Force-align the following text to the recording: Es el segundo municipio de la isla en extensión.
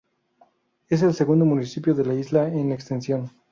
Es 0.89 1.03
el 1.03 1.13
segundo 1.13 1.45
municipio 1.45 1.93
de 1.93 2.03
la 2.07 2.15
isla 2.15 2.47
en 2.47 2.71
extensión. 2.71 3.29